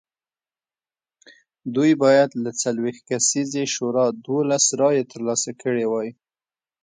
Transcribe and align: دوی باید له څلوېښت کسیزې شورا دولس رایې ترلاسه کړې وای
دوی 1.75 1.91
باید 2.03 2.29
له 2.43 2.51
څلوېښت 2.61 3.01
کسیزې 3.09 3.63
شورا 3.75 4.05
دولس 4.27 4.65
رایې 4.79 5.03
ترلاسه 5.11 5.51
کړې 5.61 5.85
وای 5.91 6.09